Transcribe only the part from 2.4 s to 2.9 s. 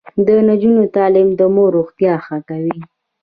کوي.